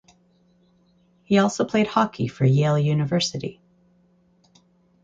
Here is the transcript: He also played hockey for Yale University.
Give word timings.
He 1.21 1.37
also 1.37 1.63
played 1.63 1.85
hockey 1.85 2.27
for 2.27 2.43
Yale 2.43 2.79
University. 2.79 3.61